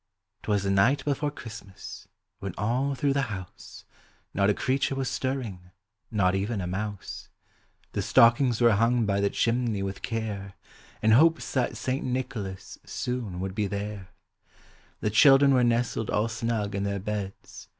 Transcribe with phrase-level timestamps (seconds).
[0.41, 2.07] 'T was the night before Christmas,
[2.39, 3.85] when all through the house
[4.33, 5.69] Not a creature was stirring,
[6.09, 7.29] not even a mouse;
[7.91, 10.55] The stoekiugs were hung by the chimney with care,
[11.03, 12.03] In hopes that St.
[12.03, 14.07] Nicholas soon would be there;
[15.01, 17.67] The children were nestled all snug in their beds.